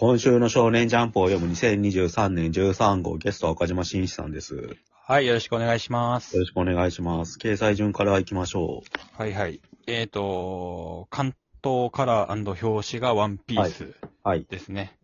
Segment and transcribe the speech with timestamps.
[0.00, 4.54] 今週の少年ジャンプを読む2023年13号ゲストは岡島真一さんです。
[4.54, 4.62] よ
[4.92, 6.38] はい、よろしくお願いします。
[6.38, 7.36] ろしくお願いします。
[7.36, 8.84] 掲載順から行きましょ
[9.14, 9.60] はいはい。
[9.88, 11.34] えっ、と、関
[11.64, 12.30] 東カラー
[12.64, 13.94] 表紙がワンピースう。
[14.22, 14.46] はい。
[14.48, 14.96] ですね。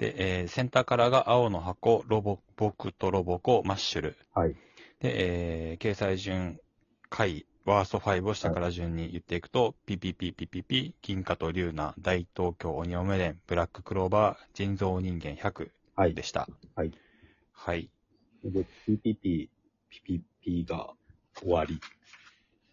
[0.00, 4.16] で、えーセンターカラーが青の箱、ロボ、僕とロボコ、マッシュル。
[4.34, 4.50] はい。
[4.50, 4.56] で、
[5.02, 6.58] えー掲載順、
[7.08, 16.14] 回、ワースト5を下から順に言っていくと、ピピピピピピ、銀河と竜ナ、大東京鬼嫁伝、ブラッククローバー、人造人間100はい。
[16.14, 16.48] でした。
[16.74, 16.92] はい。
[17.52, 17.90] はい。
[18.42, 19.48] で、PPP、
[19.92, 20.94] PPP が
[21.38, 21.78] 終わり。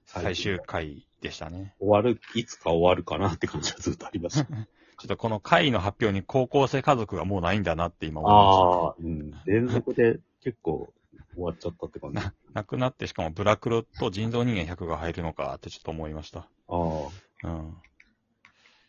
[0.05, 1.75] 最終回でしたね。
[1.79, 4.47] 終わる、いつか終わるかなって感じはずっとありました。
[4.97, 9.33] ちょっとこの回の発表に高校生家族がもうないんだなって今思いまああ、うん。
[9.45, 10.93] 連続で結構
[11.35, 12.17] 終わっちゃったって感じ。
[12.19, 12.33] あした。
[12.53, 16.47] なくなってしかもブラクロと人造人間100が入るのかってちょっと思いました。
[16.67, 17.09] あ。
[17.43, 17.77] うん。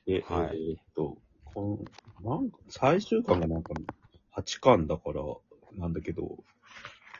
[0.06, 1.84] え、はいえーっと、こ
[2.22, 3.74] の、なんか、最終巻がなんか、
[4.36, 5.22] 8巻だから、
[5.76, 6.38] なんだけど、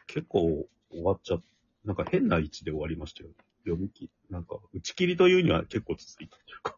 [0.07, 1.43] 結構終わっちゃっ
[1.87, 3.31] なんか変な位置で終わりましたよ。
[3.65, 6.77] 読み切なんか、打ち切りというには結構続いたというか。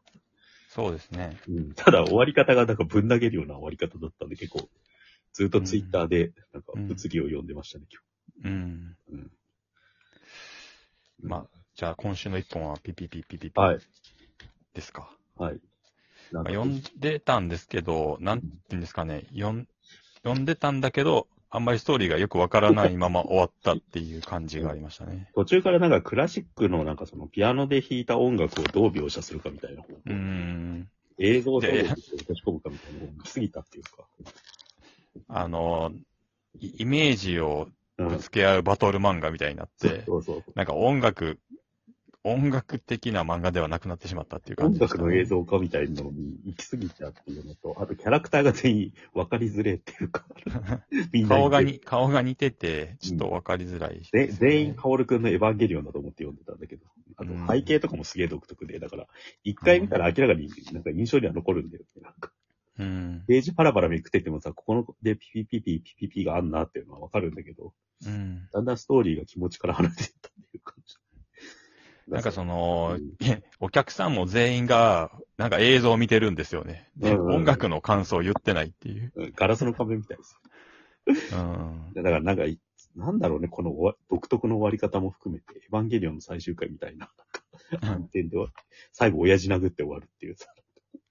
[0.68, 1.38] そうですね。
[1.48, 1.72] うん。
[1.72, 4.68] ただ終わり方がなんかぶん投げるような終わり方だったんで、結構、
[5.32, 7.88] ずっとツイッターで、なんか、うん物議を読んでましたね、うん。
[7.90, 8.07] 今日。
[8.44, 8.96] うん。
[11.20, 13.78] まあ、じゃあ今週の一本はピピピピピピはい。
[14.74, 15.10] ですか。
[15.36, 15.60] はい。
[16.32, 19.68] なんかまあ、読んでたんですけど、なんていうんですかね、読ん
[20.22, 25.30] 読んでたんだけど、あんまりストーリーがよくわからない まま終わったっていう感じがありましたね。
[25.34, 30.88] 途中からなんかクラシックのなんかそのピアノで弾いた音楽をどう描写するかみたいなうーん。
[31.18, 33.90] 映像で落とし込むかみたいな方が過ぎたっていうか。
[35.28, 35.92] あの、
[36.60, 40.44] イイメージをうんぶつけ合うバトル漫画みたいになって、そうそう。
[40.54, 41.38] なんか音楽、
[42.22, 50.24] 音楽的な漫画ではなくなってしまったっていう感音じでした、楽の映像化みたいなのに行き過ぎちゃうっていうのと、あとキャラクターが全員分かりづれっていうか、
[51.28, 56.86] 顔がに、顔が似てて、ちょっとわかりづらい、で全員、カオルくんのエヴァンゲリオンだと思って読んでたんだけど、
[57.16, 59.08] あとうん背景とかもすげえ独特で、だから、
[59.42, 62.02] 一回見たら明らかになんか印象には残るんだよね。
[62.02, 62.32] なんか
[62.78, 63.24] うん。
[63.26, 67.74] ページパラパラめくっててもさ、ここのでピピピピピピピがあんなっていうのはわかるんだけど、
[68.06, 68.48] うん。
[68.52, 70.96] だんだんストーリーが気持ちから離れていったっていう感じ。
[72.08, 73.12] なんかそのうん、
[73.60, 76.90] お客さんも全員が、なんか映像を見てるんですよね。
[76.96, 79.12] でうんうん音楽の感想を言ってないっていう。
[79.14, 80.40] うんガラスの壁みたいです。
[81.06, 81.92] うん。
[81.94, 82.58] だからなんかい、
[82.96, 83.72] なんだろうね、この
[84.10, 88.52] 独特の終わり方も含めて、エヴァンゲリオンの最終回みたいな、なんか、反転では、
[88.92, 90.46] 最後親父殴って終わるっていうさ、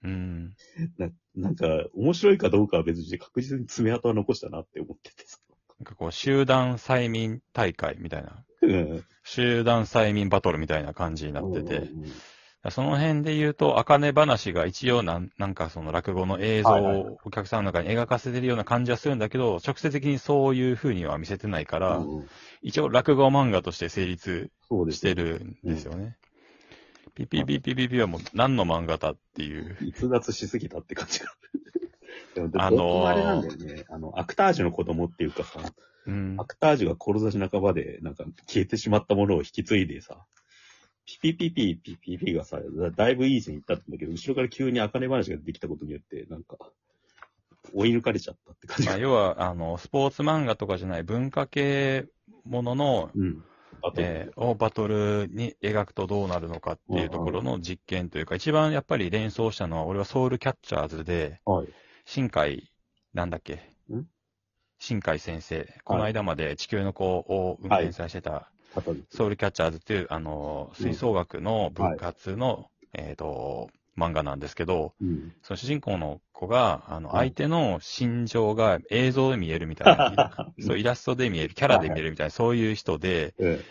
[0.04, 0.54] うん。
[0.98, 5.40] ななんか、面白いかどうかは別にして確実に爪痕は残したなって思っててさ。
[5.80, 8.44] なんかこう、集団催眠大会みたいな。
[8.62, 9.06] うん。
[9.24, 11.78] 集団催眠バトルみたいな感じになってて。
[11.78, 12.12] うん
[12.72, 22.28] その辺で言うと、あかね話が一応なん、なんかその落語の映像はいはいはいをお客さんの中に描かせてるような感じはするんだけど、直接的にそういう風には見せてないから、うん
[22.64, 26.18] 一応落語漫画として成立そうですしてるんですよね。
[27.14, 29.78] ピピピピピピはもう何の漫画だっていう。
[29.82, 31.28] 逸脱しすぎたって感じが。
[32.58, 33.86] あのあれなんだよね。
[33.90, 35.60] あの、アクタージュの子供っていうかさ、
[36.06, 36.46] うんア。
[36.46, 40.26] クタージュが志半ばで、なんか消えてしまったものを引き継いでさ、
[41.06, 46.58] ピピピピピピピがさ、だだいぶいい線いったんだけど、後ろから急に茜話ができたことによって、なんか、
[47.74, 49.02] 追い抜かれちゃったって感じまあ、が。
[49.02, 52.06] 要は、あの、スポーツ漫画とかじゃない文化系
[52.46, 53.44] ものの、うん。
[53.84, 61.68] あと、えーをバトルに描くとどうなるのかっていうところの実験というか、一番やっぱり連想したのは、俺はソウルキャッチャーズで、はい。
[62.10, 62.72] 新海、
[63.14, 63.56] なんだっけ？
[63.94, 64.06] ん？
[64.80, 68.50] 新海先生、この間まで地球の子を運転されしてた。
[69.10, 75.34] ソウルキャッチャーズっていう、あの、吹奏楽の部活の、えっ、と、漫画なんですけど、うん。
[75.42, 77.28] その主人公の子が、あの、はい。
[77.28, 83.62] 相手の心情が映像で見えるみたいな、 そう、イラストで見える、キャラで見えるみたいな、そういう人で、え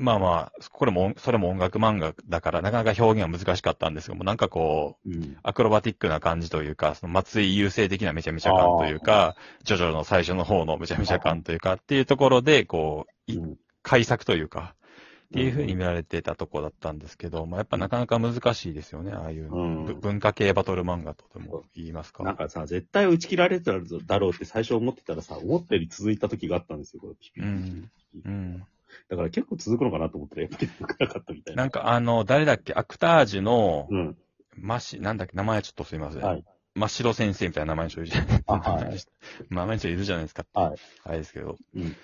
[0.00, 5.36] まあまあ、これも、それも音楽漫画だから、なかなか表現は難しかったんですけども、なんかこう、えうん。
[5.42, 13.56] アクロバティックな感じというか、その松井優生的なめちゃめちゃ感というか、ジョジョの最初の方のめちゃめちゃ感というか、っていうところで、こう、いうん。
[13.82, 14.74] 改作というか、
[15.26, 19.84] っていう風に見られてたとこだったんですけど、まあやっぱなかなか難しいですよね、ああいう、うん。
[19.84, 22.24] ぶ文化系バトル漫画とでも言いますか。
[22.24, 27.46] なんかさ、絶対打ち切られただろうって最初思ってたらさ、思ったより続いた時があったんですよ、これピピピピ。
[27.46, 27.90] うん。
[28.24, 28.64] うん。
[29.08, 31.62] だから結構続くのかなと思ったら、やっぱり続かなかったみたいな。
[31.62, 34.16] なんかあの、誰だっけ、アクタージュの、うん。
[34.56, 36.22] マシ、なんだっけ、名前ちょっとすいません。
[36.22, 36.44] はい。
[36.74, 38.98] 真っ白先生みたいな名前の人いるじゃないあはい
[39.50, 40.46] 名前の人いるじゃないですか。
[40.54, 40.76] はい。
[41.04, 41.56] あれですけど。
[41.74, 41.96] うん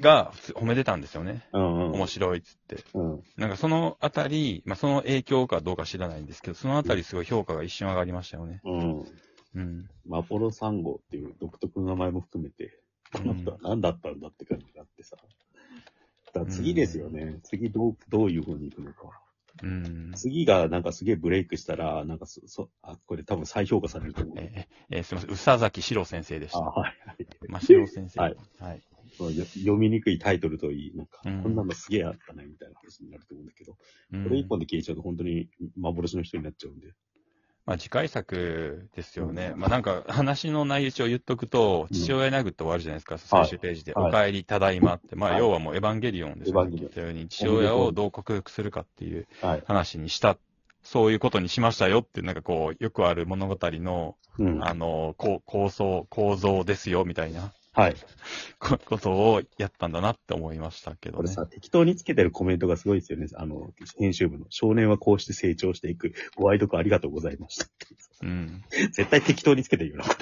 [0.00, 1.46] が、褒めてたんですよね。
[1.52, 1.92] うんうん。
[1.92, 2.84] 面白いっつって。
[2.94, 3.22] うん。
[3.36, 8.60] なんかそのあたり、まあその影響かどうか知らないんですけど、そのあたりすごい評価が一瞬上がりましたよね。
[8.64, 9.04] うん。
[9.54, 9.88] うん。
[10.12, 12.80] アポロ3号っていう独特の名前も含めて、
[13.12, 15.16] この人は何だったんだって感じがあってさ。
[16.48, 17.40] 次ですよね。
[17.44, 19.20] 次どう、どういう風に行くのか。
[19.62, 20.12] うん。
[20.14, 24.36] 次がなんかすげえブレイクしたら、なんかそ、そ、あ、これ多分再評価されると思う。
[24.38, 25.34] えーえーすみません。
[25.34, 26.64] 宇佐崎史郎先生でしあ、た。
[26.64, 27.26] はい、はい。
[27.48, 28.20] まあ、史郎先生。
[28.20, 28.36] はい。
[28.58, 28.82] はい。
[29.18, 33.76] 読みにくいタイトルといい、なんか、うんこんなのすげえあったね、みたいな話になると思うんだけど、
[34.12, 36.94] うんこれ一本で消えちゃうと本当に幻の人になっちゃうんで。
[37.64, 39.52] まあ、次回作ですよね。
[39.56, 43.92] まあ、なんか、話の内容一応言っとくと、うん父親殴って終わるじゃないですか、最終ページで。
[43.92, 45.14] はいお帰り、ただいまって。
[45.14, 46.50] まあ、はい要はもうエヴァンゲリオンです。
[46.50, 49.62] エヴァンゲリオン言ったように、父親をどう克服するかっていうはい。
[49.66, 50.36] 話にした、
[50.82, 54.64] そういうことにしましたよってなんかこう、よくある物語の、うん。
[54.64, 57.96] あの、こう構想、構造ですよ、みたいなはい。
[58.58, 61.22] こ ことをやったんだなって思いましたけどね。
[61.22, 63.26] これさ、適当につけてるコメントがすごいですよね。
[63.34, 64.46] あの、編集部の。
[64.50, 66.12] 少年はこうして成長していく。
[66.36, 67.66] ご愛読ありがとうございました。
[68.22, 68.62] うん。
[68.92, 70.14] 絶対適当につけてるよな、こ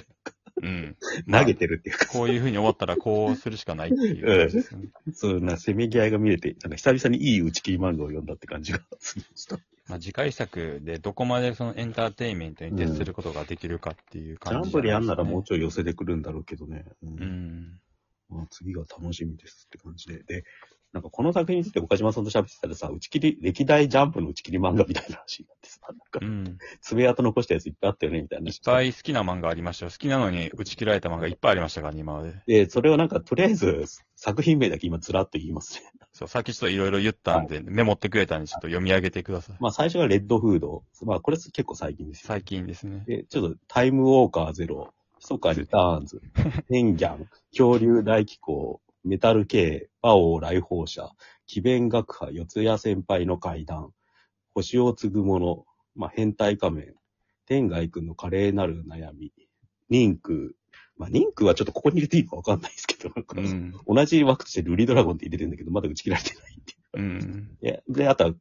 [0.62, 0.96] うん。
[1.26, 1.26] れ。
[1.40, 2.06] 投げてるっていうか。
[2.06, 4.88] こういう風に終わったらこうするしかないっていう感じですよね。
[5.12, 9.58] そうな、せめぎ合いが見れて、なんか久々にいい打ち切り漫画を読んだって感じがするした。
[9.90, 16.84] ジまあ、次回作でどこまでそのエンターテインメントに徹することができるかっていう感じ、ャンプでやんならもうちょい寄せてくるんだろうけどね。
[17.02, 17.80] ううんん。
[18.28, 20.22] まあ、次が楽しみですって感じで。
[20.22, 20.44] で、
[20.92, 26.58] なんかこの作品について岡島さんと喋ってたらさ、打ち切り、歴代ジャンプの打ち切り漫画みたいな話になってさ、なんかうん。
[26.80, 29.92] 爪痕残したやついっぱいあったよね、みたいないっぱい好きな漫画ありましたよ。
[29.92, 32.34] 好きなのに打ち切られた漫画いっぱいありましたからね、今まで。
[32.46, 33.84] で、それをなんかとりあえず
[34.16, 35.82] 作品名だけ今ずらっと言いますね。
[36.12, 39.56] そう、さっきちょっといろいろ言ったんで、メモってくれたんでちょっと読み上げてください。
[39.60, 40.82] まあ最初がレッドフード。
[41.02, 42.24] まあこれ結構最近ですよ。
[42.26, 43.04] 最近ですね。
[43.06, 46.20] で、ちょっとタイムウォーカーゼロ、ヒソカリターンズ、
[46.68, 51.10] ペンギャン、恐竜大気候、メタル系、バオー来訪者、
[51.46, 53.92] 奇弁学派、四谷先輩の階段、
[54.54, 55.64] 星を継ぐ者、
[55.94, 56.94] まあ、変態仮面、
[57.46, 59.32] 天外くんの華麗なる悩み、
[59.88, 60.54] リンク、
[60.96, 63.74] まあ、リンクはちょっとここに入れていいのかわかんないですけど、なんかうん。
[63.86, 66.98] 同じ枠としてルリドラゴンって入れてるんだけど、まだ打ち切られてないっていう。
[66.98, 67.56] うん。
[67.60, 68.34] で、であとは、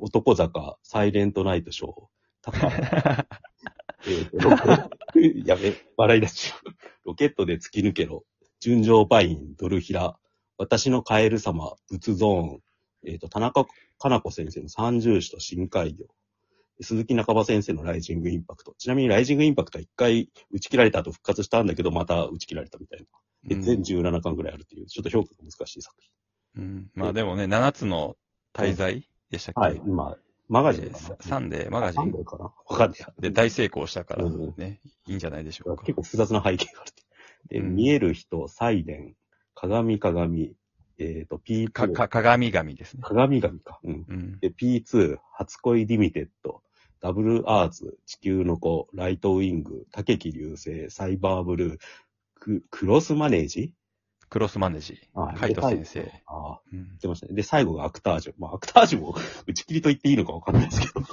[0.00, 1.92] 男坂、サイレントナイトショー、
[2.42, 2.66] タカ、
[4.06, 6.52] えー やべ、笑い出し。
[7.04, 8.24] ロケットで突き抜けろ。
[8.60, 10.18] 純情パイン、ドルヒラ。
[10.58, 12.60] 私のカエル様、仏ゾーン。
[13.06, 13.64] えっ、と、田中
[13.98, 16.04] かな子先生の三重視と深海魚。
[16.82, 18.74] 鈴木中場先生のライジングインパクト。
[18.76, 23.06] ちなみにライジングインパクトは一回打ち切られた後復活したんだけど、また打ち切られたみたいな。
[23.48, 25.96] で、全17巻ぐらいあるっていう、ちょっと評価が難しい作
[26.54, 26.62] 品。
[26.62, 26.90] うん。
[26.94, 28.16] まあでもね、7つの
[28.52, 30.16] 滞在でしたっけ、はい、今、
[30.48, 31.16] マガジンえかな？
[31.16, 32.44] ーサンデーマガジンサンデーかな？
[32.44, 33.14] わかんないや。
[33.18, 35.84] で大成功したからうんね、いいんじゃないでしょうか。
[35.84, 36.92] 結構複雑な背景がある。
[37.50, 39.14] で、うん見える人、サイレン、
[39.54, 40.54] 鏡鏡、
[40.98, 43.02] えっ、と、P2、か、か、鏡神ですね。
[43.02, 43.80] 鏡神か。
[43.84, 44.04] うん。
[44.08, 44.38] うん。
[44.38, 46.62] で、P2、初恋リミテッド、
[47.00, 51.78] ダブルアーツ、地球の子、ライトウィング、竹木流星、サイバーブルー、
[52.38, 53.74] ククロスマネージ
[54.30, 55.00] クロスマネージ。
[55.12, 56.00] はいカイト先生。
[56.26, 57.34] ああ、うんてましたね。
[57.34, 58.34] で、最後がアクタージュ。
[58.38, 59.16] まあ、アクタージュも
[59.46, 61.04] 打ち切りと言っていいのかわかんないですけど、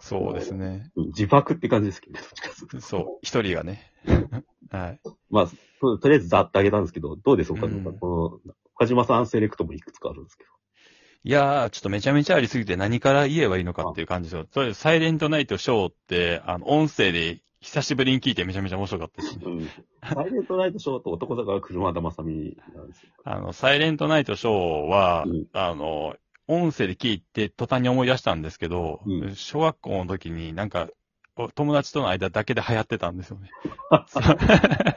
[0.00, 0.90] そうですね。
[0.96, 3.92] うん自爆って感じですけどね、そう、一人がね。
[4.70, 5.00] はい。
[5.30, 5.46] まあ、
[5.80, 10.50] ととりあえずざっとあげたんですけど、どうです岡島さんこの、岡島さんセレクトもいくつかあるんですけど。
[11.26, 14.44] いやー、ちょっとめちゃめちゃありすぎて何から言えばいいのかっていう感じですよ。
[14.46, 19.44] とりあえず、サイレントナイトショーって、あの、音声で久しぶりに聞いてめちゃめちゃ面白かったですね。
[19.46, 19.68] うん。
[20.02, 23.08] サイレントナイトショーと男坂は車田正美なんですよ。
[23.24, 26.14] あの、サイレントナイトショーは、うんあの、
[26.46, 30.88] 音声で聞いて途端に思い出したんですけど、うん小学校の時になんか、お
[31.54, 33.50] 友達との間だけで流行ってたんですよね。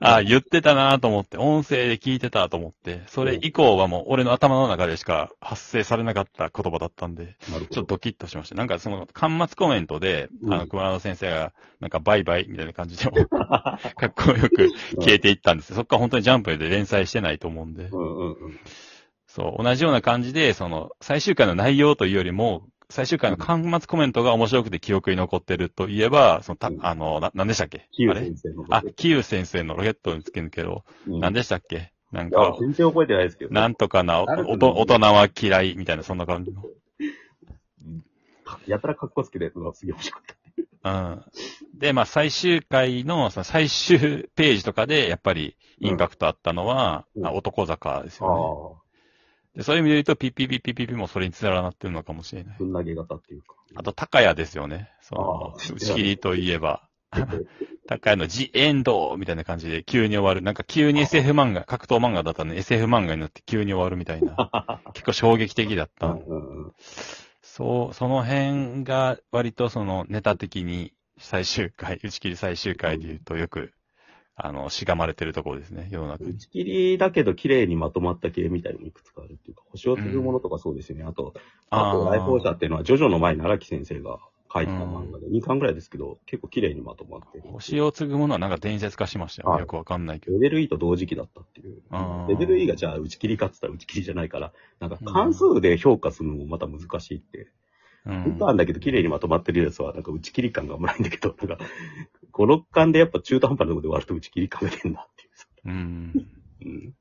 [0.00, 7.36] あ言ってたなと思って、音声で聞いてたと思って、それ以降はもう俺の頭の中でしか発生されなかった言葉だったんで。
[7.48, 8.54] ちょっとドキッとしました。
[8.54, 17.84] なんかその、端末コメントで、うんあの、熊田先生が、なんかバイバイみたいな感じでも、 かっこよく消えていったんですよそっから本当にジャンプで連載してないと思うんで。
[17.84, 18.60] うんうんうん。
[19.26, 27.88] そう、同じような感じで、その、最終回の内容というよりも、最終回の端末コメントが面白くて記憶に残ってるといえば、その、たうんあの、な、なんでしたっけ？
[27.92, 28.64] キユ先生の。
[28.70, 30.84] あ、キユ先生のロケットにつけ抜けろ。
[31.06, 31.92] うん、なんでしたっけ？
[32.12, 33.52] なんか、全然覚えてないですけど。
[33.52, 36.62] なんとかな、おと大人は嫌いみたいな、そんな感じの。
[38.66, 40.24] やたら格好つけたやつがすげえ面白かっ
[40.82, 40.90] た。
[40.90, 41.24] うん。
[41.78, 48.74] で、まあ、最終回の、その最終ページとかで、やっぱり、インパクトあったのは、うんあ男坂ですあよあ。
[48.74, 48.87] ね。
[49.58, 52.56] でそういう意味で言うと、ピッピピピピピもそれにつなってるのかもしれない。
[52.60, 53.56] ぶん投げ型っていうか。
[53.74, 54.88] あと、高谷ですよね。
[55.02, 56.88] その、打ち切りといえば、
[57.88, 60.42] 高谷のジエンドみたいな感じで急に終わる。
[60.42, 64.80] なんか急に SF 漫画、格闘漫画だったのに SF 漫画になって急に終わるみたいな。
[64.94, 66.16] 結構衝撃的だった。
[67.42, 73.72] そう、その辺が割とそのネタ的に最終回、打ち切り最終回で言うとよく、
[74.40, 76.30] あの、しがまれてるところですね、世の中に。
[76.30, 81.04] 打ち切りだけど綺麗にまとまった系みたいにもいくつかあるっていうか、星を継ぐものとかそうですよね。
[81.04, 81.34] あと、
[81.70, 84.20] あと、来訪者っていうのは、ジョジョの前に荒木先生が
[84.52, 87.44] 書いた漫画で、2巻ぐらいですけど、結構綺麗にまとまってる。
[87.48, 89.50] 星を継ぐものはなんか伝説化しましたよ。
[89.50, 90.34] はいよくわかんないけど。
[90.34, 92.26] レベル E と同時期だったっていうあ。
[92.26, 97.48] ーレベル E がじゃあ打ち切りかって言ったら打ち切りじゃないから、なんか関数で評価するのもまた難しいって。
[98.06, 98.38] う2ん。
[98.38, 101.64] 巻だけど綺麗にまとまってるやつは、なんか打ち切り感があんまないんだけど、なんか、
[102.32, 105.46] 5、6巻でやっぱ中途半端なところで割ると打ち切り感が出るなっていうさ。
[105.64, 106.12] うん。
[106.64, 106.94] うん。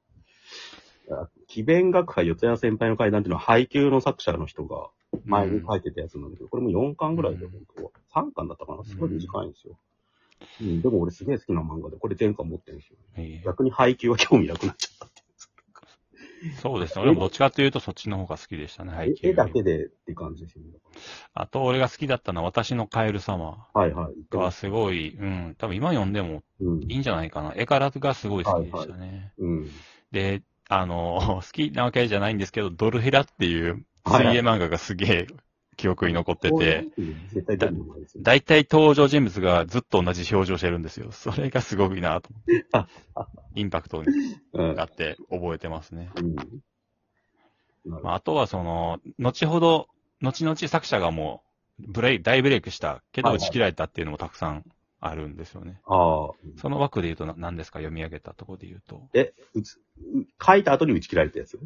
[1.09, 4.89] あ奇弁学派四谷先輩の階段っていうのは配給の作者の人が
[5.23, 7.91] 前に書いてたやつなんだけど、これも4巻ぐらいで、本当は。
[8.13, 9.77] 3巻だったかなすごい短いんですよ。
[10.59, 12.97] うん、でも俺すげえ好きな漫画で、これ全巻持ってるんですよ。
[13.15, 15.16] ええ逆に配給は興味なくなっちゃった
[16.61, 17.01] そうですね。
[17.03, 20.69] 俺もどっちかというとそっちの方が好きでしたね、背い絵だけでって感じですよね。
[21.33, 24.13] あと、俺が好きだったのは、私のカエル様はいはい。
[24.29, 26.83] がすごい、うん、多分今読んでもうん。
[26.83, 27.53] いいんじゃないかな。
[27.55, 29.33] 絵柄がすごい好きでしたね。
[29.37, 29.69] うん。
[30.11, 35.27] で、あの、 好きなわけじゃないんですけど、ドルヘラっていう水泳漫画がすげえ
[35.77, 36.87] 記憶に残ってて。
[38.17, 41.11] 大体登場人物がずっと同じ表情してるんですよ。
[41.11, 42.65] それがすごいなと思って。
[43.55, 44.03] インパクト
[44.53, 44.75] うん。
[44.75, 46.09] があって覚えてますね。
[47.85, 48.01] うん。
[48.03, 49.87] まあ、あとはその、後ほど、
[50.21, 51.43] 後々作者がも
[51.79, 54.65] う、ブレイ大ブレイクしたけど打ち切られたっていうのもたくさん
[54.99, 55.79] あるんですよね。
[55.85, 56.29] ああ。
[56.59, 57.77] その枠で言うとな何ですか？
[57.77, 59.07] 読み上げたところで言うと。
[59.13, 61.59] え、うつ、う書いた後に打ち切られたやつ？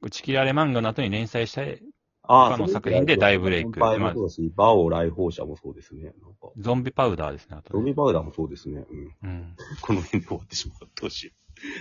[0.00, 1.93] 打ち切られ漫画の後に連載して、あ
[2.26, 6.04] 他の作品で大ブレイク先輩もそうだし、バオ来訪者もそうですね。
[6.04, 8.84] なんか、ゾンビパウダーですね、あゾンビパウダーもそうですね。
[9.22, 9.30] うん。
[9.30, 9.56] うん。
[9.82, 10.88] この辺で終わってしまう。
[11.00, 11.34] どうしよう。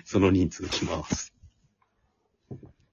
[0.06, 1.34] その人数きます。